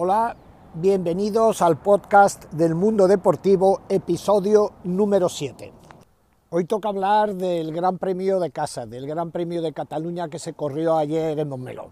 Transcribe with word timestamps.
Hola, 0.00 0.36
bienvenidos 0.74 1.60
al 1.60 1.76
podcast 1.76 2.44
del 2.52 2.76
mundo 2.76 3.08
deportivo, 3.08 3.80
episodio 3.88 4.70
número 4.84 5.28
7. 5.28 5.72
Hoy 6.50 6.66
toca 6.66 6.90
hablar 6.90 7.34
del 7.34 7.72
Gran 7.72 7.98
Premio 7.98 8.38
de 8.38 8.52
Casa, 8.52 8.86
del 8.86 9.08
Gran 9.08 9.32
Premio 9.32 9.60
de 9.60 9.72
Cataluña 9.72 10.28
que 10.28 10.38
se 10.38 10.52
corrió 10.52 10.96
ayer 10.96 11.36
en 11.36 11.48
Montmeló. 11.48 11.90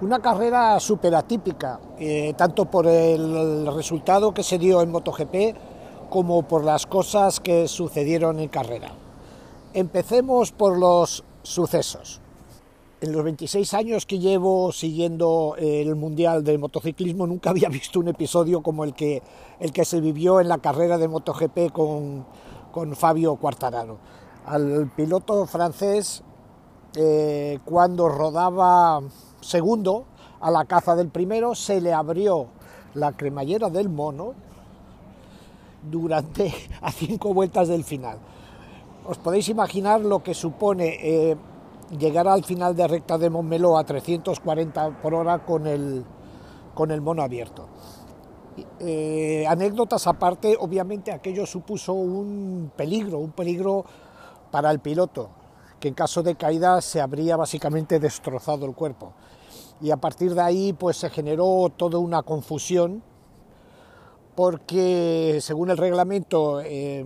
Una 0.00 0.20
carrera 0.20 0.78
súper 0.78 1.16
atípica, 1.16 1.80
eh, 1.98 2.34
tanto 2.36 2.66
por 2.66 2.86
el 2.86 3.66
resultado 3.74 4.32
que 4.32 4.44
se 4.44 4.56
dio 4.56 4.80
en 4.80 4.92
MotoGP 4.92 5.56
como 6.08 6.44
por 6.44 6.62
las 6.62 6.86
cosas 6.86 7.40
que 7.40 7.66
sucedieron 7.66 8.38
en 8.38 8.48
carrera. 8.48 8.92
Empecemos 9.74 10.52
por 10.52 10.78
los 10.78 11.24
sucesos. 11.42 12.20
En 13.00 13.12
los 13.12 13.22
26 13.22 13.74
años 13.74 14.06
que 14.06 14.18
llevo 14.18 14.72
siguiendo 14.72 15.54
el 15.56 15.94
Mundial 15.94 16.42
de 16.42 16.58
Motociclismo 16.58 17.28
nunca 17.28 17.50
había 17.50 17.68
visto 17.68 18.00
un 18.00 18.08
episodio 18.08 18.60
como 18.60 18.82
el 18.82 18.92
que, 18.92 19.22
el 19.60 19.72
que 19.72 19.84
se 19.84 20.00
vivió 20.00 20.40
en 20.40 20.48
la 20.48 20.58
carrera 20.58 20.98
de 20.98 21.06
MotoGP 21.06 21.70
con, 21.70 22.26
con 22.72 22.96
Fabio 22.96 23.36
Quartararo. 23.36 23.98
Al 24.46 24.90
piloto 24.96 25.46
francés, 25.46 26.24
eh, 26.96 27.60
cuando 27.64 28.08
rodaba 28.08 29.00
segundo 29.42 30.06
a 30.40 30.50
la 30.50 30.64
caza 30.64 30.96
del 30.96 31.10
primero, 31.10 31.54
se 31.54 31.80
le 31.80 31.92
abrió 31.92 32.48
la 32.94 33.16
cremallera 33.16 33.70
del 33.70 33.88
mono 33.90 34.34
durante 35.88 36.52
a 36.82 36.90
cinco 36.90 37.32
vueltas 37.32 37.68
del 37.68 37.84
final. 37.84 38.18
Os 39.06 39.18
podéis 39.18 39.48
imaginar 39.48 40.00
lo 40.00 40.20
que 40.24 40.34
supone 40.34 40.98
eh, 41.00 41.36
llegar 41.90 42.28
al 42.28 42.44
final 42.44 42.74
de 42.76 42.86
recta 42.86 43.18
de 43.18 43.30
Montmeló 43.30 43.78
a 43.78 43.84
340 43.84 45.00
por 45.00 45.14
hora 45.14 45.44
con 45.44 45.66
el, 45.66 46.04
con 46.74 46.90
el 46.90 47.00
mono 47.00 47.22
abierto. 47.22 47.68
Eh, 48.80 49.46
anécdotas 49.48 50.06
aparte, 50.06 50.56
obviamente 50.58 51.12
aquello 51.12 51.46
supuso 51.46 51.92
un 51.92 52.72
peligro, 52.76 53.18
un 53.18 53.30
peligro 53.30 53.84
para 54.50 54.70
el 54.70 54.80
piloto, 54.80 55.30
que 55.78 55.88
en 55.88 55.94
caso 55.94 56.22
de 56.22 56.34
caída 56.34 56.80
se 56.80 57.00
habría 57.00 57.36
básicamente 57.36 58.00
destrozado 58.00 58.66
el 58.66 58.74
cuerpo 58.74 59.12
y 59.80 59.90
a 59.90 59.96
partir 59.96 60.34
de 60.34 60.40
ahí 60.40 60.72
pues 60.72 60.96
se 60.96 61.10
generó 61.10 61.70
toda 61.76 61.98
una 61.98 62.22
confusión 62.22 63.02
porque 64.34 65.38
según 65.40 65.70
el 65.70 65.76
reglamento 65.76 66.60
eh, 66.60 67.04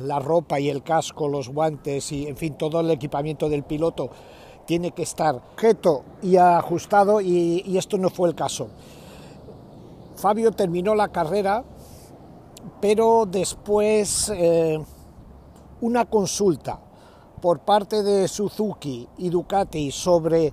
la 0.00 0.18
ropa 0.18 0.60
y 0.60 0.68
el 0.68 0.82
casco, 0.82 1.28
los 1.28 1.48
guantes 1.48 2.12
y 2.12 2.26
en 2.26 2.36
fin 2.36 2.54
todo 2.54 2.80
el 2.80 2.90
equipamiento 2.90 3.48
del 3.48 3.64
piloto 3.64 4.10
tiene 4.66 4.90
que 4.90 5.02
estar 5.02 5.34
objeto 5.34 6.04
y 6.22 6.36
ajustado 6.36 7.20
y, 7.20 7.76
esto 7.78 7.96
no 7.96 8.10
fue 8.10 8.28
el 8.28 8.34
caso. 8.34 8.68
Fabio 10.16 10.52
terminó 10.52 10.94
la 10.94 11.08
carrera, 11.08 11.64
pero 12.80 13.24
después 13.24 14.30
eh, 14.34 14.78
una 15.80 16.04
consulta 16.04 16.80
por 17.40 17.60
parte 17.60 18.02
de 18.02 18.28
Suzuki 18.28 19.08
y 19.16 19.30
Ducati 19.30 19.90
sobre 19.90 20.52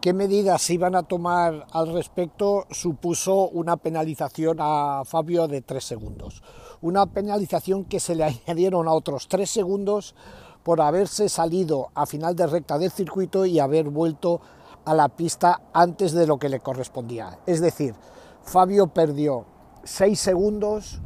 qué 0.00 0.12
medidas 0.12 0.62
se 0.62 0.74
iban 0.74 0.94
a 0.94 1.02
tomar 1.02 1.66
al 1.72 1.92
respecto 1.92 2.66
supuso 2.70 3.48
una 3.48 3.76
penalización 3.76 4.58
a 4.60 5.02
Fabio 5.04 5.46
de 5.46 5.62
tres 5.62 5.84
segundos. 5.84 6.42
Una 6.82 7.06
penalización 7.06 7.84
que 7.84 8.00
se 8.00 8.14
le 8.14 8.24
añadieron 8.46 8.88
a 8.88 8.92
otros 8.92 9.28
tres 9.28 9.50
segundos 9.50 10.14
por 10.62 10.80
haberse 10.80 11.28
salido 11.28 11.88
a 11.94 12.06
final 12.06 12.36
de 12.36 12.46
recta 12.46 12.78
del 12.78 12.90
circuito 12.90 13.46
y 13.46 13.58
haber 13.58 13.88
vuelto 13.88 14.40
a 14.84 14.94
la 14.94 15.08
pista 15.08 15.62
antes 15.72 16.12
de 16.12 16.26
lo 16.26 16.38
que 16.38 16.48
le 16.48 16.60
correspondía. 16.60 17.38
Es 17.46 17.60
decir, 17.60 17.94
Fabio 18.42 18.88
perdió 18.88 19.44
seis 19.84 20.20
segundos 20.20 21.00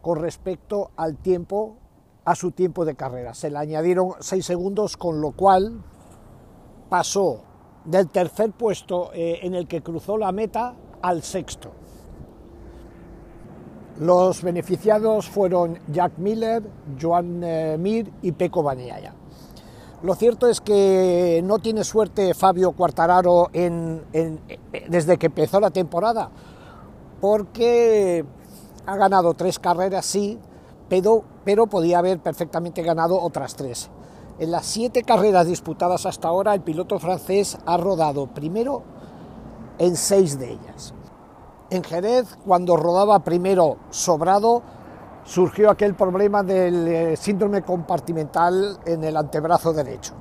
con 0.00 0.18
respecto 0.18 0.90
al 0.96 1.16
tiempo, 1.16 1.76
a 2.24 2.34
su 2.34 2.52
tiempo 2.52 2.84
de 2.84 2.94
carrera. 2.94 3.34
Se 3.34 3.50
le 3.50 3.58
añadieron 3.58 4.14
seis 4.20 4.46
segundos, 4.46 4.96
con 4.96 5.20
lo 5.20 5.32
cual 5.32 5.82
pasó 6.88 7.42
del 7.84 8.08
tercer 8.08 8.52
puesto 8.52 9.12
eh, 9.12 9.40
en 9.42 9.54
el 9.54 9.66
que 9.66 9.82
cruzó 9.82 10.16
la 10.16 10.32
meta 10.32 10.74
al 11.02 11.22
sexto. 11.22 11.79
Los 13.98 14.42
beneficiados 14.42 15.28
fueron 15.28 15.78
Jack 15.92 16.12
Miller, 16.16 16.62
Joan 17.00 17.42
eh, 17.44 17.76
Mir 17.78 18.10
y 18.22 18.32
Peco 18.32 18.62
Bagnaia. 18.62 19.14
Lo 20.02 20.14
cierto 20.14 20.46
es 20.48 20.62
que 20.62 21.42
no 21.44 21.58
tiene 21.58 21.84
suerte 21.84 22.32
Fabio 22.32 22.72
Quartararo 22.72 23.50
desde 23.52 25.18
que 25.18 25.26
empezó 25.26 25.60
la 25.60 25.70
temporada, 25.70 26.30
porque 27.20 28.24
ha 28.86 28.96
ganado 28.96 29.34
tres 29.34 29.58
carreras, 29.58 30.06
sí, 30.06 30.38
pero, 30.88 31.22
pero 31.44 31.66
podía 31.66 31.98
haber 31.98 32.18
perfectamente 32.18 32.82
ganado 32.82 33.20
otras 33.20 33.54
tres. 33.56 33.90
En 34.38 34.50
las 34.50 34.64
siete 34.64 35.02
carreras 35.02 35.46
disputadas 35.46 36.06
hasta 36.06 36.28
ahora, 36.28 36.54
el 36.54 36.62
piloto 36.62 36.98
francés 36.98 37.58
ha 37.66 37.76
rodado 37.76 38.26
primero 38.26 38.82
en 39.78 39.96
seis 39.96 40.38
de 40.38 40.52
ellas. 40.52 40.94
En 41.70 41.84
Jerez, 41.84 42.36
cuando 42.44 42.76
rodaba 42.76 43.20
primero 43.20 43.76
sobrado, 43.90 44.60
surgió 45.22 45.70
aquel 45.70 45.94
problema 45.94 46.42
del 46.42 46.88
eh, 46.88 47.16
síndrome 47.16 47.62
compartimental 47.62 48.80
en 48.84 49.04
el 49.04 49.16
antebrazo 49.16 49.72
derecho. 49.72 50.14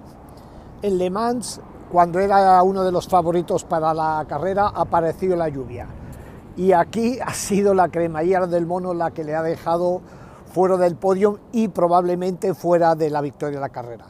En 0.84 1.00
Le 1.00 1.10
Mans, 1.10 1.60
cuando 1.92 2.20
era 2.20 2.62
uno 2.62 2.84
de 2.84 2.92
los 2.92 3.08
favoritos 3.08 3.64
para 3.64 3.96
la 3.96 4.24
carrera, 4.30 4.68
apareció 4.68 5.36
la 5.36 5.50
lluvia. 5.50 5.88
Y 6.56 6.72
aquí 6.72 7.18
ha 7.26 7.34
sido 7.34 7.74
la 7.74 7.90
cremallera 7.90 8.46
del 8.46 8.68
mono 8.68 8.94
la 8.94 9.10
que 9.10 9.24
le 9.24 9.36
ha 9.36 9.42
dejado 9.42 10.02
fuera 10.54 10.78
del 10.78 10.98
podio 10.98 11.40
y 11.52 11.70
probablemente 11.70 12.54
fuera 12.54 12.94
de 12.94 13.10
la 13.10 13.22
victoria 13.22 13.58
de 13.58 13.62
la 13.62 13.70
carrera. 13.70 14.06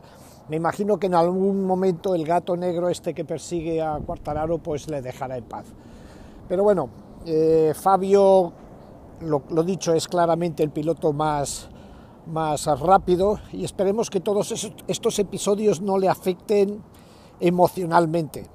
Me 0.50 0.58
imagino 0.58 0.98
que 0.98 1.08
en 1.08 1.16
algún 1.16 1.66
momento 1.66 2.16
el 2.16 2.26
gato 2.26 2.58
negro 2.58 2.90
este 2.90 3.14
que 3.14 3.24
persigue 3.24 3.82
a 3.82 3.98
Quartararo 4.06 4.58
pues 4.58 4.90
le 4.90 5.02
dejará 5.02 5.38
en 5.38 5.46
paz. 5.46 5.66
Pero 6.50 6.64
bueno, 6.64 6.90
eh, 7.26 7.74
Fabio, 7.76 8.54
lo, 9.22 9.64
dicho, 9.64 9.94
es 9.94 10.08
claramente 10.08 10.64
el 10.64 10.70
piloto 10.70 11.14
más, 11.14 11.70
más 12.28 12.66
rápido 12.80 13.40
y 13.52 13.66
esperemos 13.66 14.10
que 14.10 14.20
todos 14.20 14.54
estos 14.88 15.20
episodios 15.20 15.82
no 15.82 15.98
le 15.98 16.10
afecten 16.10 16.82
emocionalmente. 17.40 18.46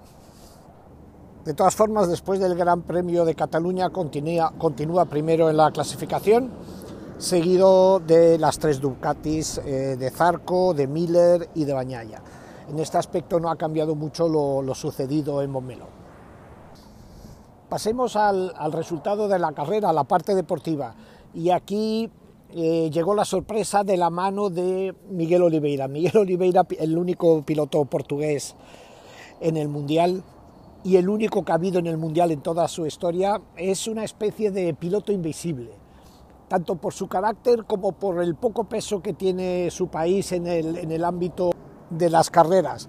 De 1.44 1.52
todas 1.52 1.74
formas, 1.74 2.08
después 2.08 2.40
del 2.40 2.54
Gran 2.54 2.82
Premio 2.82 3.26
de 3.26 3.34
Cataluña 3.34 3.90
continúa, 3.90 5.04
primero 5.04 5.50
en 5.50 5.58
la 5.58 5.70
clasificación 5.70 6.50
seguido 7.18 8.00
de 8.00 8.38
las 8.38 8.58
tres 8.58 8.80
Ducatis 8.80 9.58
eh, 9.58 9.96
de 9.98 10.10
Zarco, 10.10 10.74
de 10.74 10.86
Miller 10.86 11.48
y 11.54 11.64
de 11.64 11.72
Bañaya. 11.72 12.22
En 12.68 12.78
este 12.78 12.98
aspecto 12.98 13.38
no 13.40 13.50
ha 13.50 13.56
cambiado 13.56 13.94
mucho 13.94 14.28
lo, 14.28 14.74
sucedido 14.74 15.42
en 15.42 15.50
Montmeló. 15.50 15.93
Pasemos 17.68 18.16
al, 18.16 18.72
resultado 18.72 19.28
de 19.28 19.38
la 19.38 19.52
carrera, 19.52 19.90
a 19.90 19.92
la 19.92 20.04
parte 20.04 20.34
deportiva. 20.34 20.94
Y 21.32 21.50
aquí 21.50 22.10
eh, 22.50 22.90
llegó 22.92 23.14
la 23.14 23.24
sorpresa 23.24 23.84
de 23.84 23.96
la 23.96 24.10
mano 24.10 24.50
de 24.50 24.94
Miguel 25.10 25.42
Oliveira. 25.42 25.88
Miguel 25.88 26.16
Oliveira, 26.18 26.66
el 26.78 26.96
único 26.96 27.42
piloto 27.42 27.84
portugués 27.84 28.54
en 29.40 29.56
el 29.56 29.68
Mundial 29.68 30.22
y 30.84 30.96
el 30.96 31.08
único 31.08 31.44
que 31.44 31.52
ha 31.52 31.56
habido 31.56 31.78
en 31.78 31.86
el 31.86 31.96
Mundial 31.96 32.30
en 32.30 32.40
toda 32.40 32.68
su 32.68 32.86
historia, 32.86 33.40
es 33.56 33.88
una 33.88 34.04
especie 34.04 34.50
de 34.50 34.74
piloto 34.74 35.12
invisible 35.12 35.84
tanto 36.48 36.76
por 36.76 36.92
su 36.92 37.08
carácter 37.08 37.64
como 37.64 37.92
por 37.92 38.22
el 38.22 38.34
poco 38.34 38.64
peso 38.64 39.02
que 39.02 39.12
tiene 39.12 39.70
su 39.70 39.88
país 39.88 40.32
en 40.32 40.46
el, 40.46 41.04
ámbito 41.04 41.50
de 41.90 42.10
las 42.10 42.30
carreras. 42.30 42.88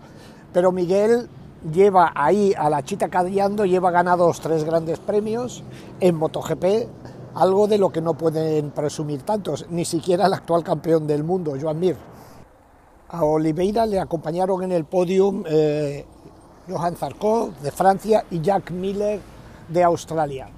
Pero 0.54 0.72
Miguel 0.72 1.30
lleva 1.72 2.12
ahí 2.16 2.54
a 2.58 2.70
la 2.70 2.84
Chita 2.84 3.10
Cadiando, 3.10 3.66
lleva 3.66 3.92
ganados 3.92 4.40
tres 4.40 4.64
grandes 4.64 5.00
premios 5.00 5.64
en 6.00 6.16
MotoGP, 6.16 6.88
algo 7.36 7.68
de 7.68 7.78
lo 7.78 7.92
que 7.92 8.02
no 8.02 8.14
pueden 8.14 8.72
presumir 8.72 9.24
tantos, 9.24 9.66
ni 9.70 9.86
siquiera 9.86 10.28
el 10.28 10.34
actual 10.34 10.64
campeón 10.64 11.08
del 11.08 11.24
mundo, 11.24 11.56
Joan 11.60 11.80
Mir. 11.80 11.98
A 13.10 13.24
Oliveira 13.24 13.86
le 13.86 14.00
acompañaron 14.00 14.64
en 14.64 14.72
el 14.72 14.86
podium 14.86 15.44
eh, 15.48 16.06
Johan 16.68 16.96
Zarco 16.96 17.52
de 17.62 17.72
Francia 17.72 18.26
y 18.32 18.42
Jack 18.42 18.72
Miller 18.72 19.20
de 19.70 19.84
Australia. 19.84 20.50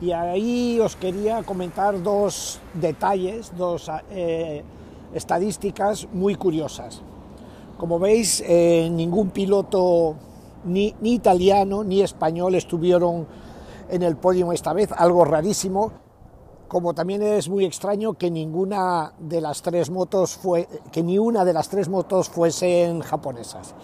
Y 0.00 0.12
ahí 0.12 0.80
os 0.80 0.96
quería 0.96 1.42
comentar 1.42 2.02
dos 2.02 2.58
detalles, 2.72 3.52
dos 3.56 3.90
eh, 4.10 4.64
estadísticas 5.12 6.08
muy 6.12 6.36
curiosas. 6.36 7.02
Como 7.76 7.98
veis, 7.98 8.42
eh, 8.46 8.88
ningún 8.90 9.30
piloto 9.30 10.16
ni, 10.64 10.94
ni, 11.00 11.14
italiano 11.14 11.84
ni 11.84 12.02
español 12.02 12.54
estuvieron 12.54 13.26
en 13.88 14.02
el 14.02 14.16
podio 14.16 14.52
esta 14.52 14.72
vez, 14.72 14.90
algo 14.92 15.24
rarísimo. 15.24 15.92
Como 16.68 16.94
también 16.94 17.22
es 17.22 17.48
muy 17.48 17.64
extraño 17.64 18.14
que 18.14 18.30
ninguna 18.30 19.12
de 19.18 19.40
las 19.40 19.60
tres 19.60 19.90
motos 19.90 20.36
fue, 20.36 20.68
que 20.92 21.02
ni 21.02 21.18
una 21.18 21.44
de 21.44 21.52
las 21.52 21.68
tres 21.68 21.88
motos 21.88 22.28
fuesen 22.28 23.00
japonesas. 23.00 23.74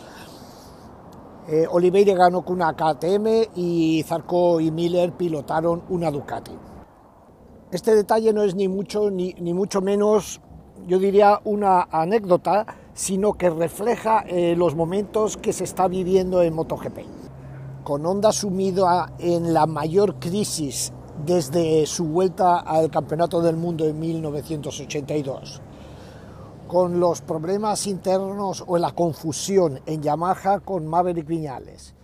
Eh, 1.49 1.67
Oliveira 1.71 2.15
ganó 2.15 2.45
con 2.45 2.57
una 2.57 2.75
KTM 2.75 3.51
y 3.55 4.05
Zarco 4.07 4.61
y 4.61 4.71
Miller 4.71 5.13
pilotaron 5.13 5.83
una 5.89 6.11
Ducati. 6.11 6.53
Este 7.71 7.95
detalle 7.95 8.33
no 8.33 8.43
es 8.43 8.55
ni 8.55 8.69
mucho 8.69 9.11
ni, 9.11 9.33
ni 9.35 9.53
mucho 9.53 9.81
menos, 9.81 10.41
yo 10.87 10.99
diría, 10.99 11.41
una 11.45 11.83
anécdota, 11.91 12.67
sino 12.97 13.35
que 13.35 13.51
refleja 13.51 14.25
eh, 14.27 14.57
los 14.57 14.75
momentos 14.75 15.37
que 15.37 15.53
se 15.53 15.65
está 15.65 15.87
viviendo 15.87 16.43
en 16.43 16.55
MotoGP. 16.55 16.99
Con 17.85 18.05
Honda 18.07 18.33
sumida 18.33 19.13
en 19.19 19.53
la 19.53 19.67
mayor 19.67 20.19
crisis 20.19 20.93
desde 21.25 21.85
su 21.85 22.07
vuelta 22.07 22.59
al 22.59 22.91
Campeonato 22.91 23.43
del 23.43 23.57
Mundo 23.57 23.87
en 23.87 24.01
1982, 24.01 25.61
con 26.67 26.99
los 26.99 27.21
problemas 27.21 27.87
internos 27.87 28.65
o 28.67 28.79
la 28.79 28.93
confusión 28.93 29.79
en 29.85 30.03
Yamaha 30.03 30.61
con 30.61 30.87
Maverick 30.87 31.27
Viñales 31.27 31.95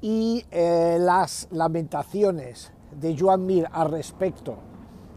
y 0.00 0.44
eh, 0.50 0.96
las 0.98 1.48
lamentaciones 1.50 2.72
de 2.98 3.14
Joan 3.18 3.44
Mir 3.44 3.68
al 3.70 3.90
respecto 3.90 4.56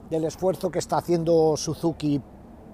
del 0.10 0.26
esfuerzo 0.26 0.70
que 0.70 0.80
está 0.80 0.98
haciendo 0.98 1.56
Suzuki 1.56 2.22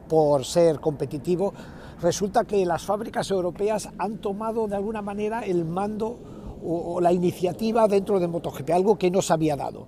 por 0.07 0.45
ser 0.45 0.80
competitivo, 0.80 1.54
resulta 2.01 2.44
que 2.44 2.65
las 2.65 2.83
fábricas 2.83 3.30
europeas 3.31 3.89
han 3.98 4.18
tomado 4.19 4.68
de 4.68 4.75
alguna 4.75 5.01
manera 5.01 5.42
el 5.42 5.65
mando 5.65 6.18
o, 6.63 7.00
la 7.01 7.12
iniciativa 7.13 7.88
dentro 7.88 8.19
de 8.19 8.27
MotoGP, 8.27 8.69
algo 8.71 8.98
que 8.98 9.12
no 9.12 9.21
se 9.21 9.33
había 9.33 9.56
dado. 9.56 9.88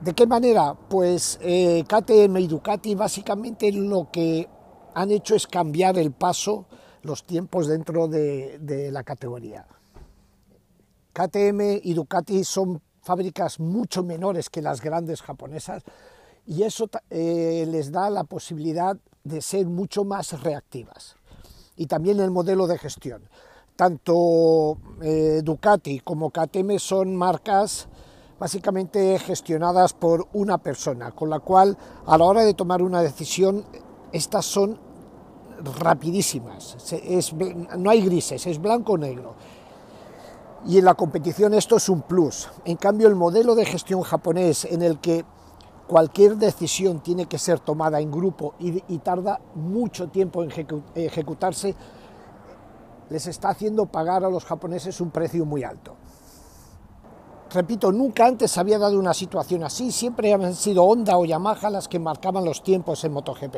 ¿De 0.00 0.12
qué 0.12 0.26
manera? 0.26 0.74
Pues 0.74 1.38
eh, 1.42 1.84
KTM 1.88 2.36
y 2.36 2.46
Ducati 2.46 2.94
básicamente 2.94 3.72
lo 3.72 4.10
que 4.10 4.48
han 4.94 5.10
hecho 5.10 5.34
es 5.34 5.46
cambiar 5.46 5.98
el 5.98 6.12
paso, 6.12 6.66
los 7.02 7.24
tiempos 7.24 7.66
dentro 7.66 8.08
de, 8.08 8.90
la 8.92 9.02
categoría. 9.02 9.66
KTM 11.12 11.80
y 11.82 11.94
Ducati 11.94 12.44
son 12.44 12.82
fábricas 13.00 13.58
mucho 13.60 14.02
menores 14.02 14.50
que 14.50 14.60
las 14.60 14.80
grandes 14.82 15.22
japonesas 15.22 15.82
y 16.46 16.62
eso 16.62 16.88
eh, 17.10 17.66
les 17.68 17.90
da 17.90 18.08
la 18.08 18.24
posibilidad 18.24 18.96
de 19.24 19.42
ser 19.42 19.66
mucho 19.66 20.04
más 20.04 20.40
reactivas. 20.42 21.16
Y 21.76 21.86
también 21.86 22.20
el 22.20 22.30
modelo 22.30 22.66
de 22.66 22.78
gestión. 22.78 23.28
Tanto 23.74 24.78
eh, 25.02 25.42
Ducati 25.44 26.00
como 26.00 26.30
KTM 26.30 26.78
son 26.78 27.14
marcas 27.14 27.88
básicamente 28.38 29.18
gestionadas 29.18 29.92
por 29.92 30.28
una 30.32 30.58
persona, 30.58 31.10
con 31.10 31.30
la 31.30 31.40
cual 31.40 31.76
a 32.06 32.16
la 32.16 32.24
hora 32.24 32.44
de 32.44 32.54
tomar 32.54 32.82
una 32.82 33.02
decisión, 33.02 33.64
estas 34.12 34.46
son 34.46 34.78
rapidísimas, 35.78 36.76
no 37.78 37.90
hay 37.90 38.02
grises, 38.02 38.46
es 38.46 38.60
blanco 38.60 38.92
o 38.92 38.98
negro. 38.98 39.34
Y 40.66 40.78
en 40.78 40.84
la 40.84 40.94
competición 40.94 41.54
esto 41.54 41.76
es 41.76 41.88
un 41.88 42.02
plus. 42.02 42.48
En 42.64 42.76
cambio, 42.76 43.08
el 43.08 43.14
modelo 43.14 43.54
de 43.54 43.64
gestión 43.64 44.02
japonés 44.02 44.64
en 44.64 44.82
el 44.82 44.98
que 44.98 45.24
cualquier 45.86 46.36
decisión 46.36 47.00
tiene 47.00 47.26
que 47.26 47.38
ser 47.38 47.60
tomada 47.60 48.00
en 48.00 48.10
grupo 48.10 48.54
y, 48.58 48.98
tarda 48.98 49.40
mucho 49.54 50.08
tiempo 50.08 50.42
en 50.42 50.52
ejecutarse, 50.94 51.74
les 53.08 53.26
está 53.26 53.50
haciendo 53.50 53.86
pagar 53.86 54.24
a 54.24 54.30
los 54.30 54.44
japoneses 54.44 55.00
un 55.00 55.10
precio 55.10 55.44
muy 55.44 55.62
alto. 55.62 55.94
Repito, 57.52 57.92
nunca 57.92 58.26
antes 58.26 58.50
se 58.50 58.58
había 58.58 58.78
dado 58.78 58.98
una 58.98 59.14
situación 59.14 59.62
así, 59.62 59.92
siempre 59.92 60.32
han 60.32 60.54
sido 60.54 60.82
Honda 60.82 61.16
o 61.16 61.24
Yamaha 61.24 61.70
las 61.70 61.86
que 61.86 62.00
marcaban 62.00 62.44
los 62.44 62.64
tiempos 62.64 63.04
en 63.04 63.12
MotoGP, 63.12 63.56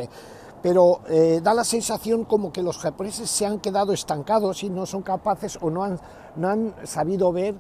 pero 0.62 1.00
eh, 1.08 1.40
da 1.42 1.54
la 1.54 1.64
sensación 1.64 2.24
como 2.24 2.52
que 2.52 2.62
los 2.62 2.76
japoneses 2.76 3.30
se 3.30 3.46
han 3.46 3.60
quedado 3.60 3.94
estancados 3.94 4.62
y 4.62 4.68
no 4.68 4.84
son 4.84 5.02
capaces 5.02 5.58
o 5.62 5.70
no 5.70 5.84
han, 5.84 5.98
no 6.36 6.48
han 6.48 6.74
sabido 6.84 7.32
ver 7.32 7.54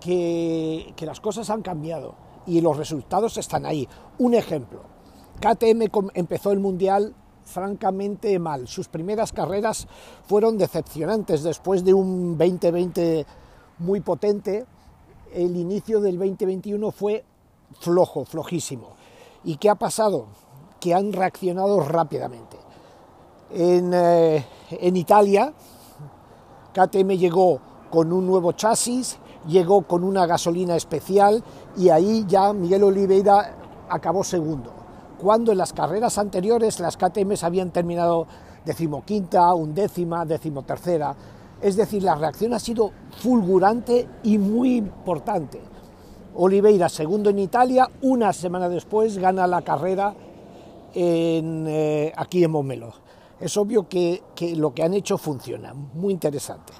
que, 0.00 0.92
que 0.94 1.06
las 1.06 1.18
cosas 1.18 1.50
han 1.50 1.62
cambiado 1.62 2.14
y 2.46 2.60
los 2.60 2.76
resultados 2.76 3.36
están 3.36 3.66
ahí. 3.66 3.88
Un 4.18 4.34
ejemplo, 4.34 4.82
KTM 5.40 5.90
empezó 6.14 6.52
el 6.52 6.60
Mundial 6.60 7.14
francamente 7.44 8.38
mal. 8.38 8.66
Sus 8.68 8.88
primeras 8.88 9.32
carreras 9.32 9.86
fueron 10.26 10.58
decepcionantes 10.58 11.42
después 11.42 11.84
de 11.84 11.94
un 11.94 12.36
2020 12.38 13.26
muy 13.78 14.00
potente. 14.00 14.66
El 15.32 15.56
inicio 15.56 16.00
del 16.00 16.18
2021 16.18 16.90
fue 16.90 17.24
flojo, 17.80 18.24
flojísimo. 18.24 18.90
¿Y 19.44 19.56
qué 19.56 19.68
ha 19.68 19.74
pasado? 19.74 20.26
Que 20.80 20.94
han 20.94 21.12
reaccionado 21.12 21.80
rápidamente. 21.80 22.56
En, 23.50 23.92
eh, 23.92 24.44
en 24.70 24.96
Italia, 24.96 25.52
KTM 26.72 27.16
llegó 27.16 27.60
con 27.90 28.12
un 28.12 28.26
nuevo 28.26 28.52
chasis, 28.52 29.18
llegó 29.46 29.82
con 29.82 30.04
una 30.04 30.26
gasolina 30.26 30.76
especial 30.76 31.42
y 31.76 31.88
ahí 31.88 32.24
ya 32.26 32.52
Miguel 32.52 32.84
Oliveira 32.84 33.56
acabó 33.88 34.24
segundo 34.24 34.84
cuando 35.24 35.52
en 35.52 35.58
las 35.58 35.72
carreras 35.72 36.18
anteriores 36.18 36.80
las 36.80 36.98
KTM 36.98 37.32
habían 37.42 37.70
terminado 37.70 38.26
decimoquinta, 38.64 39.54
undécima, 39.54 40.24
decimotercera. 40.26 41.14
Es 41.62 41.76
decir, 41.76 42.02
la 42.02 42.14
reacción 42.14 42.52
ha 42.52 42.58
sido 42.58 42.90
fulgurante 43.22 44.06
y 44.22 44.36
muy 44.36 44.76
importante. 44.76 45.62
Oliveira, 46.36 46.90
segundo 46.90 47.30
en 47.30 47.38
Italia, 47.38 47.88
una 48.02 48.34
semana 48.34 48.68
después 48.68 49.16
gana 49.16 49.46
la 49.46 49.62
carrera 49.62 50.14
eh, 50.94 52.12
aquí 52.16 52.44
en 52.44 52.50
Momelo. 52.50 52.92
Es 53.40 53.56
obvio 53.56 53.88
que 53.88 54.22
lo 54.56 54.74
que 54.74 54.82
han 54.82 54.94
hecho 54.94 55.16
funciona, 55.16 55.72
muy 55.72 56.12
interesante. 56.12 56.72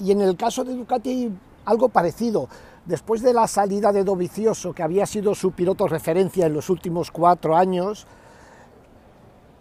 Y 0.00 0.12
en 0.12 0.20
el 0.20 0.36
caso 0.36 0.64
de 0.64 0.74
Ducati, 0.74 1.30
algo 1.64 1.88
parecido. 1.88 2.48
Después 2.84 3.22
de 3.22 3.32
la 3.32 3.48
salida 3.48 3.92
de 3.92 4.04
Dovicioso, 4.04 4.72
que 4.72 4.82
había 4.82 5.06
sido 5.06 5.34
su 5.34 5.52
piloto 5.52 5.88
referencia 5.88 6.46
en 6.46 6.54
los 6.54 6.70
últimos 6.70 7.10
cuatro 7.10 7.56
años, 7.56 8.06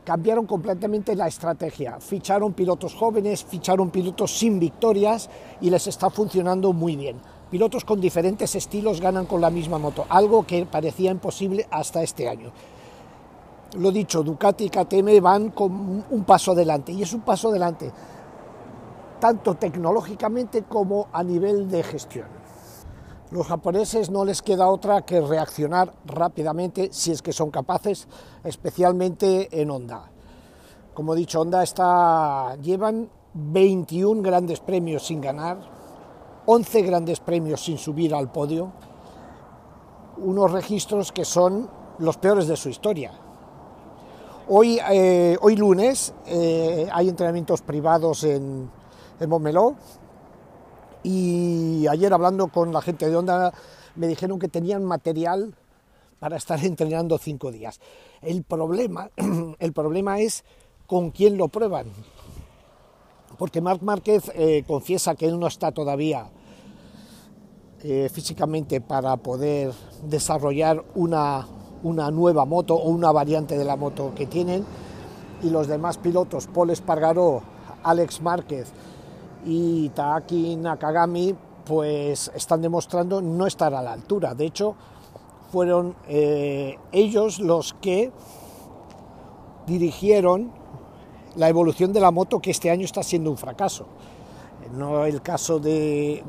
cambiaron 0.03 0.45
completamente 0.45 1.15
la 1.15 1.27
estrategia. 1.27 1.99
Ficharon 1.99 2.53
pilotos 2.53 2.93
jóvenes, 2.93 3.43
ficharon 3.43 3.89
pilotos 3.89 4.37
sin 4.37 4.59
victorias 4.59 5.29
y 5.59 5.71
les 5.71 5.87
está 5.87 6.11
funcionando 6.11 6.71
muy 6.71 6.95
bien. 6.95 7.17
Pilotos 7.49 7.83
con 7.83 7.99
diferentes 7.99 8.55
estilos 8.55 9.01
ganan 9.01 9.25
con 9.25 9.41
la 9.41 9.49
misma 9.49 9.79
moto, 9.79 10.05
algo 10.09 10.45
que 10.45 10.65
parecía 10.65 11.09
imposible 11.09 11.67
hasta 11.71 12.03
este 12.03 12.29
año. 12.29 12.51
Lo 13.77 13.91
dicho, 13.91 14.23
Ducati 14.23 14.65
y 14.65 14.69
KTM 14.69 15.21
van 15.21 15.49
con 15.49 16.05
un 16.09 16.23
paso 16.23 16.51
adelante 16.51 16.91
y 16.91 17.01
es 17.01 17.11
un 17.13 17.21
paso 17.21 17.49
adelante 17.49 17.91
tanto 19.19 19.55
tecnológicamente 19.55 20.63
como 20.63 21.07
a 21.11 21.23
nivel 21.23 21.69
de 21.69 21.83
gestión 21.83 22.45
los 23.31 23.47
japoneses 23.47 24.09
no 24.09 24.23
les 24.23 24.41
queda 24.41 24.69
otra 24.69 25.01
que 25.01 25.19
reaccionar 25.19 25.93
rápidamente 26.05 26.89
si 26.91 27.11
es 27.11 27.21
que 27.21 27.33
son 27.33 27.51
capaces, 27.51 28.07
especialmente 28.43 29.61
en 29.61 29.71
Honda. 29.71 30.11
Como 30.93 31.13
he 31.13 31.17
dicho, 31.17 31.41
Honda 31.41 31.63
está, 31.63 32.55
llevan 32.61 33.09
21 33.33 34.21
grandes 34.21 34.59
premios 34.59 35.07
sin 35.07 35.19
ganar, 35.19 35.57
11 36.45 36.81
grandes 36.83 37.19
premios 37.19 37.61
sin 37.61 37.77
subir 37.77 38.13
al 38.13 38.31
podio, 38.31 38.71
unos 40.17 40.51
registros 40.51 41.11
que 41.11 41.25
son 41.25 41.69
los 41.99 42.17
peores 42.17 42.47
de 42.47 42.55
su 42.55 42.69
historia. 42.69 43.11
Hoy, 44.47 44.79
eh, 44.91 45.35
hoy 45.41 45.55
lunes 45.55 46.13
eh, 46.27 46.87
hay 46.93 47.09
entrenamientos 47.09 47.61
privados 47.63 48.23
en, 48.23 48.69
en 49.19 49.29
Montmeló, 49.29 49.75
y 51.05 51.85
ayer 51.87 52.11
hablando 52.13 52.47
con 52.47 52.73
la 52.73 52.81
gente 52.81 53.07
de 53.07 53.15
Onda 53.15 53.53
me 53.95 54.07
dijeron 54.07 54.39
que 54.39 54.47
tenían 54.47 54.83
material 54.83 55.53
para 56.19 56.37
estar 56.37 56.59
entrenando 56.65 57.19
cinco 57.19 57.51
días. 57.51 57.79
El 58.23 58.43
problema, 58.43 59.11
el 59.59 59.73
problema 59.73 60.19
es 60.19 60.43
con 60.87 61.11
quién 61.11 61.37
lo 61.37 61.47
prueban. 61.47 61.85
Porque 63.37 63.61
Marc 63.61 63.83
Márquez 63.83 64.31
eh, 64.33 64.63
confiesa 64.65 65.13
que 65.13 65.27
él 65.27 65.39
no 65.39 65.45
está 65.45 65.71
todavía 65.71 66.29
eh, 67.83 68.09
físicamente 68.11 68.81
para 68.81 69.15
poder 69.17 69.73
desarrollar 70.05 70.83
una, 70.95 71.45
una 71.83 72.09
nueva 72.09 72.45
moto 72.45 72.73
o 72.75 72.89
una 72.89 73.11
variante 73.11 73.57
de 73.57 73.65
la 73.65 73.75
moto 73.75 74.13
que 74.15 74.25
tienen. 74.25 74.65
Y 75.43 75.51
los 75.51 75.67
demás 75.67 75.99
pilotos, 75.99 76.47
Paul 76.47 76.71
Espargaró, 76.71 77.43
Alex 77.83 78.21
Márquez, 78.21 78.73
y 79.45 79.89
Taaki 79.89 80.55
Nakagami 80.55 81.35
pues 81.65 82.31
están 82.35 82.61
demostrando 82.61 83.21
no 83.21 83.47
estar 83.47 83.73
a 83.73 83.81
la 83.81 83.93
altura. 83.93 84.35
De 84.35 84.45
hecho, 84.45 84.75
fueron 85.51 85.95
eh, 86.07 86.77
ellos 86.91 87.39
los 87.39 87.73
que 87.73 88.11
dirigieron 89.65 90.51
la 91.35 91.49
evolución 91.49 91.91
de 91.91 91.99
la 91.99 92.11
moto 92.11 92.39
que 92.39 92.51
este 92.51 92.69
año 92.71 92.85
está 92.85 93.03
siendo 93.03 93.31
un 93.31 93.37
fracaso. 93.37 93.85
No 94.75 95.05
el 95.05 95.21
caso 95.21 95.59
de, 95.59 96.23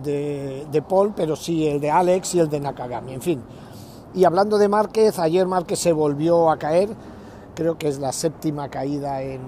de, 0.70 0.82
Paul, 0.82 1.14
pero 1.16 1.36
sí 1.36 1.66
el 1.66 1.80
de 1.80 1.90
Alex 1.90 2.34
y 2.34 2.40
el 2.40 2.50
de 2.50 2.60
Nakagami, 2.60 3.14
en 3.14 3.22
fin. 3.22 3.42
Y 4.14 4.24
hablando 4.24 4.58
de 4.58 4.68
Márquez, 4.68 5.18
ayer 5.18 5.46
Márquez 5.46 5.78
se 5.78 5.92
volvió 5.92 6.50
a 6.50 6.58
caer, 6.58 6.90
creo 7.54 7.78
que 7.78 7.88
es 7.88 7.98
la 7.98 8.12
séptima 8.12 8.68
caída 8.68 9.22
en 9.22 9.40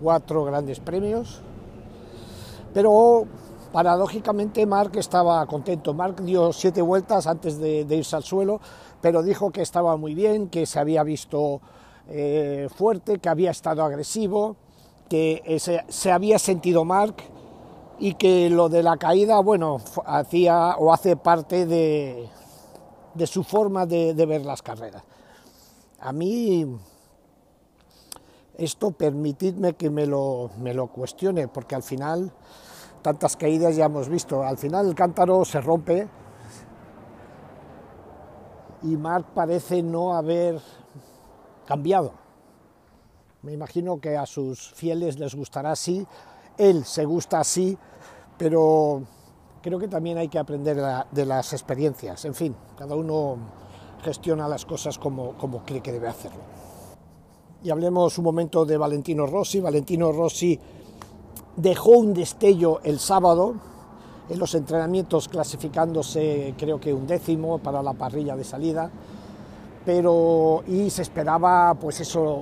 cuatro 0.00 0.44
grandes 0.44 0.80
premios, 0.80 1.42
Pero 2.74 3.26
paradójicamente 3.74 4.66
Mark 4.66 4.92
estaba 4.96 5.44
contento. 5.46 5.94
Mark 5.94 6.22
dio 6.22 6.52
siete 6.52 6.82
vueltas 6.82 7.26
antes 7.26 7.58
de, 7.58 7.80
irse 7.88 8.14
al 8.14 8.22
suelo, 8.22 8.60
pero 9.00 9.22
dijo 9.22 9.50
que 9.50 9.62
estaba 9.62 9.96
muy 9.96 10.14
bien, 10.14 10.48
que 10.48 10.66
se 10.66 10.78
había 10.78 11.02
visto 11.02 11.60
eh, 12.08 12.68
fuerte, 12.72 13.18
que 13.18 13.28
había 13.28 13.50
estado 13.50 13.82
agresivo, 13.82 14.54
que 15.08 15.58
se, 15.88 16.12
había 16.12 16.38
sentido 16.38 16.84
Mark 16.84 17.16
y 17.98 18.14
que 18.14 18.50
lo 18.50 18.68
de 18.68 18.84
la 18.84 18.96
caída, 18.96 19.40
bueno, 19.40 19.80
hacía 20.06 20.76
o 20.78 20.92
hace 20.92 21.16
parte 21.16 21.66
de, 21.66 22.28
su 23.26 23.42
forma 23.42 23.86
de, 23.86 24.14
ver 24.26 24.44
las 24.44 24.62
carreras. 24.62 25.02
A 25.98 26.12
mí 26.12 26.64
esto 28.56 28.92
permitidme 28.92 29.74
que 29.74 29.90
me 29.90 30.06
lo 30.06 30.50
cuestione, 30.94 31.48
porque 31.48 31.74
al 31.74 31.82
final 31.82 32.32
tantas 33.04 33.36
caídas 33.36 33.76
ya 33.76 33.84
hemos 33.84 34.08
visto. 34.08 34.42
Al 34.42 34.56
final 34.56 34.88
el 34.88 34.94
cántaro 34.94 35.44
se 35.44 35.60
rompe 35.60 36.08
y 38.82 38.96
Mark 38.96 39.26
parece 39.34 39.82
no 39.82 40.14
haber 40.14 40.58
cambiado. 41.66 42.14
Me 43.42 43.52
imagino 43.52 44.00
que 44.00 44.16
a 44.16 44.24
sus 44.24 44.72
fieles 44.72 45.18
les 45.18 45.34
gustará 45.34 45.72
así, 45.72 46.06
él 46.56 46.86
se 46.86 47.04
gusta 47.04 47.40
así, 47.40 47.76
pero 48.38 49.02
creo 49.60 49.78
que 49.78 49.88
también 49.88 50.16
hay 50.16 50.28
que 50.28 50.38
aprender 50.38 50.80
de 51.10 51.26
las 51.26 51.52
experiencias. 51.52 52.24
En 52.24 52.34
fin, 52.34 52.56
cada 52.78 52.96
uno 52.96 53.36
gestiona 54.02 54.48
las 54.48 54.64
cosas 54.64 54.98
como, 54.98 55.34
cree 55.66 55.82
que 55.82 55.92
debe 55.92 56.08
hacerlo. 56.08 56.40
Y 57.62 57.68
hablemos 57.68 58.16
un 58.16 58.24
momento 58.24 58.64
de 58.64 58.78
Valentino 58.78 59.26
Rossi. 59.26 59.60
Valentino 59.60 60.10
Rossi 60.10 60.58
dejó 61.56 61.90
un 61.90 62.14
destello 62.14 62.80
el 62.84 62.98
sábado 62.98 63.54
en 64.28 64.38
los 64.38 64.54
entrenamientos 64.54 65.28
clasificándose 65.28 66.54
creo 66.56 66.80
que 66.80 66.94
un 66.94 67.06
décimo 67.06 67.58
para 67.58 67.82
la 67.82 67.92
parrilla 67.92 68.36
de 68.36 68.44
salida. 68.44 68.90
Pero 69.84 70.64
y 70.66 70.88
se 70.88 71.02
esperaba 71.02 71.74
pues 71.74 72.00
eso 72.00 72.40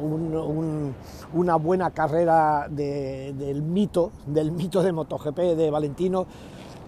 una 1.32 1.56
buena 1.56 1.90
carrera 1.90 2.68
del 2.70 3.62
mito 3.62 4.12
del 4.26 4.52
mito 4.52 4.82
de 4.82 4.92
MotoGP 4.92 5.38
de 5.56 5.70
Valentino. 5.70 6.24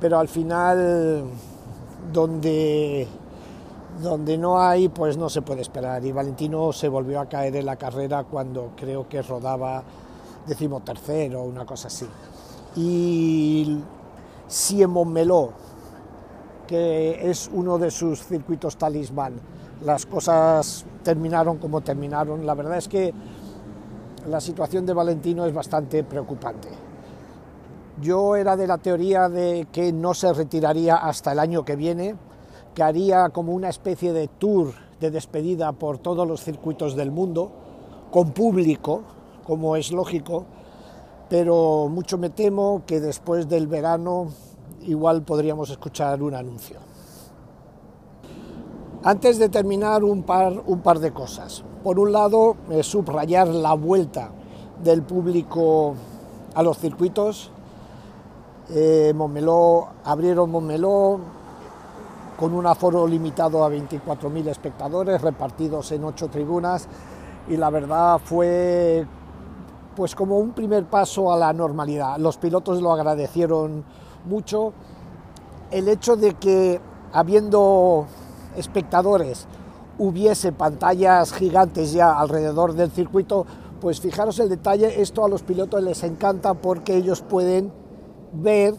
Pero 0.00 0.18
al 0.18 0.28
final 0.28 1.24
donde 2.12 3.08
donde 4.00 4.38
no 4.38 4.60
hay 4.60 4.88
pues 4.88 5.16
no 5.16 5.28
se 5.28 5.42
puede 5.42 5.62
esperar. 5.62 6.04
Y 6.04 6.12
Valentino 6.12 6.72
se 6.72 6.88
volvió 6.88 7.20
a 7.20 7.26
caer 7.26 7.56
en 7.56 7.66
la 7.66 7.74
carrera 7.74 8.22
cuando 8.22 8.70
creo 8.76 9.08
que 9.08 9.22
rodaba 9.22 9.82
decimotercero, 10.46 11.42
una 11.42 11.64
cosa 11.64 11.88
así. 11.88 12.06
Y 12.76 13.78
si 14.46 14.82
en 14.82 14.90
Montmeló, 14.90 15.50
que 16.66 17.30
es 17.30 17.50
uno 17.52 17.78
de 17.78 17.90
sus 17.90 18.24
circuitos 18.24 18.76
talismán, 18.76 19.34
las 19.84 20.06
cosas 20.06 20.84
terminaron 21.02 21.58
como 21.58 21.80
terminaron, 21.82 22.46
la 22.46 22.54
verdad 22.54 22.78
es 22.78 22.88
que 22.88 23.12
la 24.28 24.40
situación 24.40 24.86
de 24.86 24.94
Valentino 24.94 25.44
es 25.44 25.52
bastante 25.52 26.02
preocupante. 26.04 26.68
Yo 28.00 28.34
era 28.36 28.56
de 28.56 28.66
la 28.66 28.78
teoría 28.78 29.28
de 29.28 29.68
que 29.70 29.92
no 29.92 30.14
se 30.14 30.32
retiraría 30.32 30.96
hasta 30.96 31.32
el 31.32 31.38
año 31.38 31.64
que 31.64 31.76
viene, 31.76 32.16
que 32.74 32.82
haría 32.82 33.28
como 33.28 33.52
una 33.52 33.68
especie 33.68 34.12
de 34.12 34.26
tour 34.26 34.72
de 35.00 35.10
despedida 35.10 35.72
por 35.72 35.98
todos 35.98 36.26
los 36.26 36.42
circuitos 36.42 36.96
del 36.96 37.10
mundo, 37.10 37.52
con 38.10 38.32
público, 38.32 39.02
como 39.44 39.76
es 39.76 39.92
lógico, 39.92 40.44
pero 41.28 41.88
mucho 41.90 42.18
me 42.18 42.30
temo 42.30 42.82
que 42.86 43.00
después 43.00 43.48
del 43.48 43.66
verano 43.66 44.28
igual 44.82 45.22
podríamos 45.22 45.70
escuchar 45.70 46.22
un 46.22 46.34
anuncio. 46.34 46.78
Antes 49.02 49.38
de 49.38 49.50
terminar, 49.50 50.02
un 50.02 50.22
par, 50.22 50.62
un 50.66 50.80
par 50.80 50.98
de 50.98 51.12
cosas. 51.12 51.62
Por 51.82 51.98
un 51.98 52.12
lado, 52.12 52.56
eh, 52.70 52.82
subrayar 52.82 53.48
la 53.48 53.74
vuelta 53.74 54.30
del 54.82 55.02
público 55.02 55.94
a 56.54 56.62
los 56.62 56.78
circuitos. 56.78 57.50
Eh, 58.70 59.12
Montmeló, 59.14 59.88
abrieron 60.04 60.50
Montmeló 60.50 61.20
con 62.38 62.54
un 62.54 62.66
aforo 62.66 63.06
limitado 63.06 63.62
a 63.64 63.70
24.000 63.70 64.48
espectadores 64.48 65.20
repartidos 65.20 65.92
en 65.92 66.04
ocho 66.04 66.28
tribunas 66.28 66.88
y 67.48 67.56
la 67.56 67.70
verdad 67.70 68.18
fue 68.24 69.06
pues 69.94 70.14
como 70.14 70.38
un 70.38 70.52
primer 70.52 70.84
paso 70.84 71.32
a 71.32 71.36
la 71.36 71.52
normalidad. 71.52 72.18
Los 72.18 72.36
pilotos 72.36 72.80
lo 72.82 72.92
agradecieron 72.92 73.84
mucho. 74.24 74.72
El 75.70 75.88
hecho 75.88 76.16
de 76.16 76.34
que 76.34 76.80
habiendo 77.12 78.06
espectadores 78.56 79.46
hubiese 79.98 80.52
pantallas 80.52 81.32
gigantes 81.32 81.92
ya 81.92 82.18
alrededor 82.18 82.74
del 82.74 82.90
circuito, 82.90 83.46
pues 83.80 84.00
fijaros 84.00 84.38
el 84.38 84.48
detalle, 84.48 85.00
esto 85.00 85.24
a 85.24 85.28
los 85.28 85.42
pilotos 85.42 85.82
les 85.82 86.02
encanta 86.02 86.54
porque 86.54 86.96
ellos 86.96 87.22
pueden 87.22 87.72
ver 88.32 88.74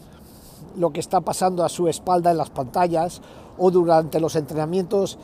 lo 0.75 0.91
que 0.91 1.00
está 1.00 1.22
pasando 1.22 1.63
a 1.63 1.69
su 1.69 1.88
espalda 1.88 2.31
en 2.31 2.38
las 2.38 2.50
pantallas 2.50 3.22
o 3.57 3.72
durante 3.72 4.19
los 4.19 4.36
entrenamientos 4.36 5.17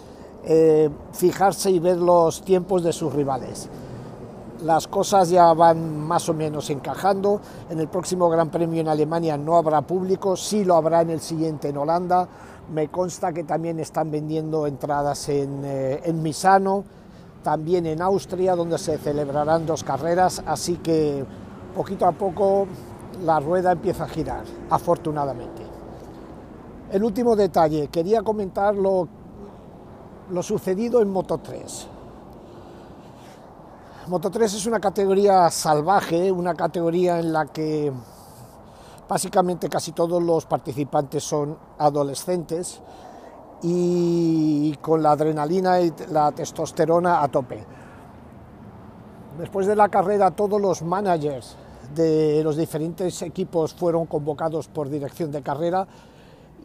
eh, 0.45 0.89
fijarse 1.11 1.71
y 1.71 1.79
ver 1.79 1.97
los 1.97 2.41
tiempos 2.43 2.83
de 2.83 2.93
sus 2.93 3.13
rivales 3.13 3.69
las 4.63 4.87
cosas 4.87 5.29
ya 5.29 5.53
van 5.53 5.99
más 5.99 6.29
o 6.29 6.33
menos 6.33 6.69
encajando. 6.69 7.41
En 7.69 7.79
el 7.79 7.87
próximo 7.87 8.29
Gran 8.29 8.49
Premio 8.49 8.81
en 8.81 8.87
Alemania 8.87 9.37
no 9.37 9.57
habrá 9.57 9.81
público, 9.81 10.35
sí 10.35 10.63
lo 10.63 10.75
habrá 10.75 11.01
en 11.01 11.09
el 11.09 11.19
siguiente 11.19 11.69
en 11.69 11.77
Holanda. 11.77 12.27
Me 12.73 12.89
consta 12.89 13.33
que 13.33 13.43
también 13.43 13.79
están 13.79 14.11
vendiendo 14.11 14.67
entradas 14.67 15.29
en, 15.29 15.61
eh, 15.65 16.13
Misano, 16.13 16.83
también 17.43 17.85
en 17.85 18.01
Austria, 18.01 18.55
donde 18.55 18.77
se 18.77 18.97
celebrarán 18.97 19.65
dos 19.65 19.83
carreras, 19.83 20.43
así 20.45 20.77
que 20.77 21.25
poquito 21.75 22.05
a 22.05 22.11
poco 22.11 22.67
la 23.25 23.39
rueda 23.39 23.71
empieza 23.71 24.03
a 24.03 24.07
girar, 24.07 24.43
afortunadamente. 24.69 25.63
El 26.91 27.03
último 27.03 27.35
detalle, 27.35 27.87
quería 27.87 28.21
comentar 28.21 28.75
lo, 28.75 29.07
lo 30.29 30.43
sucedido 30.43 31.01
en 31.01 31.09
Moto 31.09 31.39
3. 31.39 31.87
Moto 34.07 34.31
3 34.31 34.51
es 34.55 34.65
una 34.65 34.79
categoría 34.79 35.47
salvaje, 35.51 36.31
una 36.31 36.55
categoría 36.55 37.19
en 37.19 37.31
la 37.31 37.45
que 37.45 37.91
básicamente 39.07 39.69
casi 39.69 39.91
todos 39.91 40.23
los 40.23 40.47
participantes 40.47 41.23
son 41.23 41.55
adolescentes 41.77 42.81
y 43.61 44.75
con 44.81 45.03
la 45.03 45.11
adrenalina 45.11 45.81
y 45.81 45.93
la 46.09 46.31
testosterona 46.31 47.21
a 47.21 47.27
tope. 47.27 47.63
Después 49.37 49.67
de 49.67 49.75
la 49.75 49.87
carrera 49.89 50.31
todos 50.31 50.59
los 50.59 50.81
managers 50.81 51.55
de 51.93 52.43
los 52.43 52.57
diferentes 52.57 53.21
equipos 53.21 53.75
fueron 53.75 54.07
convocados 54.07 54.67
por 54.67 54.89
dirección 54.89 55.31
de 55.31 55.43
carrera 55.43 55.87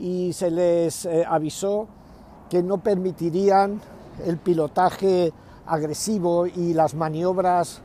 y 0.01 0.33
se 0.33 0.51
les 0.51 1.05
eh, 1.05 1.23
avisó 1.29 1.87
que 2.49 2.63
no 2.63 2.79
permitirían 2.79 3.79
el 4.25 4.39
pilotaje 4.39 5.35
agresivo 5.67 6.47
y 6.47 6.73
las 6.73 6.95
maniobras 6.95 7.81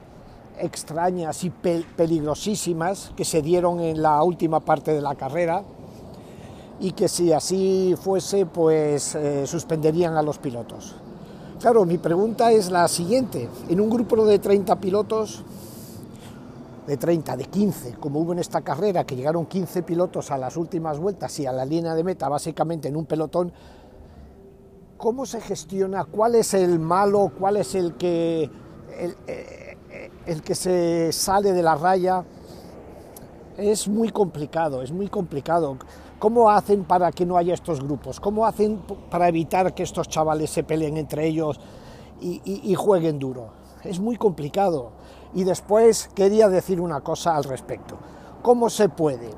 extrañas 0.60 1.44
y 1.44 1.50
peligrosísimas 1.50 3.12
que 3.16 3.26
se 3.26 3.42
dieron 3.42 3.80
en 3.80 4.02
la 4.02 4.22
última 4.24 4.60
parte 4.60 4.94
de 4.94 5.02
la 5.02 5.16
carrera 5.16 5.64
y 6.80 6.92
que 6.92 7.08
si 7.08 7.32
así 7.32 7.96
fuese 8.00 8.46
pues 8.46 9.16
eh, 9.16 9.46
suspenderían 9.46 10.16
a 10.16 10.22
los 10.22 10.38
pilotos. 10.38 10.96
Claro, 11.60 11.86
mi 11.86 12.00
pregunta 12.00 12.52
es 12.52 12.72
la 12.72 12.88
siguiente. 12.88 13.48
En 13.70 13.80
un 13.80 13.90
grupo 13.90 14.26
de 14.26 14.40
30 14.40 14.80
pilotos, 14.80 15.44
de 16.88 16.98
30, 16.98 17.38
de 17.38 17.46
15, 17.46 17.94
como 18.00 18.20
hubo 18.20 18.34
en 18.34 18.40
esta 18.40 18.62
carrera, 18.62 19.04
que 19.04 19.16
llegaron 19.16 19.46
15 19.46 19.84
pilotos 19.84 20.32
a 20.32 20.38
las 20.38 20.58
últimas 20.58 20.98
vueltas 20.98 21.40
y 21.40 21.46
a 21.46 21.52
la 21.52 21.64
línea 21.64 21.94
de 21.94 22.04
meta, 22.04 22.28
básicamente 22.30 22.88
en 22.88 22.96
un 22.96 23.06
pelotón, 23.06 23.54
¿Cómo 25.02 25.26
se 25.26 25.42
gestiona? 25.42 26.06
¿Cuál 26.06 26.36
es 26.36 26.54
el 26.54 26.78
malo? 26.78 27.32
¿Cuál 27.40 27.58
es 27.58 27.74
el 27.74 27.96
que, 27.96 28.44
eh, 28.92 29.78
el, 30.28 30.44
que 30.44 30.54
se 30.54 31.12
sale 31.12 31.54
de 31.54 31.64
la 31.64 31.74
raya? 31.74 32.24
Es 33.58 33.88
muy 33.88 34.10
complicado, 34.10 34.84
es 34.84 34.92
muy 34.92 35.08
complicado. 35.08 35.76
¿Cómo 36.20 36.52
hacen 36.52 36.84
para 36.84 37.12
que 37.12 37.26
no 37.26 37.36
haya 37.36 37.56
estos 37.56 37.82
grupos? 37.82 38.20
¿Cómo 38.20 38.46
hacen 38.46 38.80
para 39.10 39.28
evitar 39.28 39.74
que 39.74 39.82
estos 39.82 40.08
chavales 40.08 40.52
se 40.52 40.64
peleen 40.64 40.98
entre 40.98 41.26
ellos 41.26 41.60
y, 42.22 42.76
jueguen 42.76 43.18
duro? 43.18 43.54
Es 43.84 44.00
muy 44.00 44.18
complicado. 44.18 44.92
Y 45.34 45.46
después 45.46 46.12
quería 46.14 46.48
decir 46.48 46.80
una 46.80 47.02
cosa 47.02 47.36
al 47.36 47.46
respecto. 47.46 47.98
¿Cómo 48.44 48.70
se 48.70 48.88
puede 48.88 49.32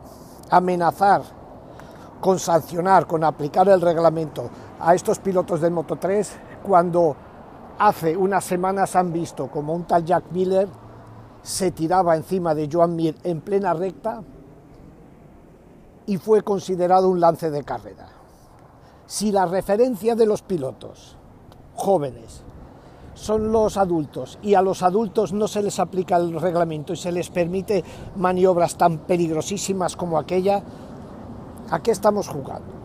amenazar 0.49 1.21
con 2.19 2.37
sancionar, 2.37 3.07
con 3.07 3.23
aplicar 3.23 3.69
el 3.69 3.79
reglamento 3.79 4.49
a 4.83 4.93
estos 4.93 5.19
pilotos 5.19 5.61
del 5.61 5.71
Moto 5.71 5.95
3 5.95 6.31
cuando 6.61 7.15
hace 7.79 8.17
unas 8.17 8.43
semanas 8.43 8.95
han 8.95 9.13
visto 9.13 9.47
como 9.49 9.73
un 9.73 9.85
tal 9.85 10.03
Jack 10.03 10.25
Miller 10.31 10.67
se 11.41 11.71
tiraba 11.71 12.15
encima 12.15 12.53
de 12.53 12.69
Joan 12.71 12.95
Mir 12.95 13.15
en 13.23 13.41
plena 13.41 13.73
recta 13.73 14.21
y 16.05 16.17
fue 16.17 16.41
considerado 16.41 17.09
un 17.09 17.21
lance 17.21 17.49
de 17.49 17.63
carrera. 17.63 18.09
Si 19.05 19.31
la 19.31 19.45
referencia 19.45 20.15
de 20.15 20.25
los 20.25 20.41
pilotos 20.41 21.15
jóvenes 21.75 22.43
son 23.13 23.51
los 23.51 23.77
adultos 23.77 24.37
y 24.41 24.55
a 24.55 24.61
los 24.61 24.83
adultos 24.83 25.31
no 25.31 25.47
se 25.47 25.63
les 25.63 25.79
aplica 25.79 26.17
el 26.17 26.39
reglamento 26.39 26.91
y 26.91 26.97
se 26.97 27.11
les 27.11 27.29
permite 27.29 27.83
maniobras 28.17 28.77
tan 28.77 28.99
peligrosísimas 28.99 29.95
como 29.95 30.17
aquella, 30.17 30.61
¿a 31.69 31.79
qué 31.81 31.91
estamos 31.91 32.27
jugando? 32.27 32.82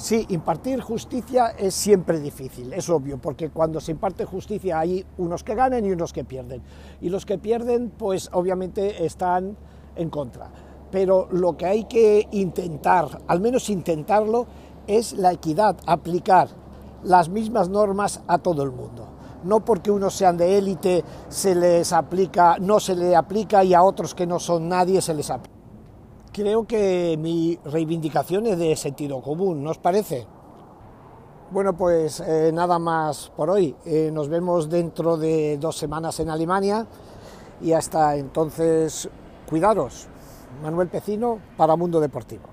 Sí, 0.00 0.24
impartir 0.30 0.80
justicia 0.80 1.48
es 1.58 1.74
siempre 1.74 2.20
difícil, 2.20 2.72
es 2.72 2.88
obvio, 2.88 3.18
porque 3.18 3.50
cuando 3.50 3.80
se 3.80 3.92
imparte 3.92 4.24
justicia 4.24 4.78
hay 4.78 5.04
unos 5.18 5.44
que 5.44 5.54
ganan 5.54 5.84
y 5.84 5.90
unos 5.90 6.14
que 6.14 6.24
pierden. 6.24 6.62
Y 7.02 7.10
los 7.10 7.26
que 7.26 7.36
pierden, 7.36 7.92
pues 7.98 8.30
obviamente 8.32 9.04
están 9.04 9.58
en 9.96 10.08
contra. 10.08 10.50
Pero 10.90 11.28
lo 11.30 11.54
que 11.58 11.66
hay 11.66 11.84
que 11.84 12.26
intentar, 12.30 13.20
al 13.26 13.40
menos 13.40 13.68
intentarlo, 13.68 14.46
es 14.86 15.12
la 15.12 15.32
equidad, 15.32 15.76
aplicar 15.84 16.48
las 17.04 17.28
mismas 17.28 17.68
normas 17.68 18.22
a 18.26 18.38
todo 18.38 18.62
el 18.62 18.70
mundo. 18.70 19.06
No 19.44 19.62
porque 19.66 19.90
unos 19.90 20.14
sean 20.14 20.38
de 20.38 20.56
élite 20.56 21.04
se 21.28 21.54
les 21.54 21.92
aplica, 21.92 22.56
no 22.58 22.80
se 22.80 22.96
le 22.96 23.14
aplica 23.14 23.62
y 23.64 23.74
a 23.74 23.82
otros 23.82 24.14
que 24.14 24.26
no 24.26 24.38
son 24.38 24.66
nadie 24.66 25.02
se 25.02 25.12
les 25.12 25.28
aplica. 25.28 25.59
Creo 26.32 26.64
que 26.64 27.16
mi 27.18 27.58
reivindicación 27.64 28.46
es 28.46 28.56
de 28.56 28.76
sentido 28.76 29.20
común, 29.20 29.64
¿no 29.64 29.70
os 29.70 29.78
parece? 29.78 30.28
Bueno, 31.50 31.76
pues 31.76 32.20
eh, 32.20 32.52
nada 32.54 32.78
más 32.78 33.32
por 33.36 33.50
hoy. 33.50 33.74
Eh, 33.84 34.10
nos 34.12 34.28
vemos 34.28 34.70
dentro 34.70 35.16
de 35.16 35.58
dos 35.58 35.76
semanas 35.76 36.20
en 36.20 36.30
Alemania 36.30 36.86
y 37.60 37.72
hasta 37.72 38.14
entonces, 38.16 39.08
cuidaros. 39.48 40.06
Manuel 40.62 40.88
Pecino 40.88 41.40
para 41.56 41.74
Mundo 41.74 41.98
Deportivo. 41.98 42.49